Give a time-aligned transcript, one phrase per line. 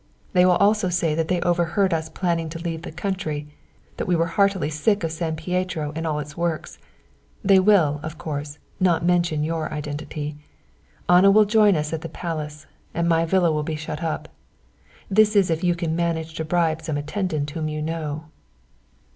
[0.33, 3.47] They will also say that they overheard us planning to leave the country,
[3.97, 6.79] that we were heartily sick of San Pietro and all its works.
[7.43, 10.37] They will, of course, not mention your identity.
[11.07, 14.27] Anna will join us at the Palace, and my villa will be shut up.
[15.07, 18.25] This is if you can manage to bribe some attendant whom you know."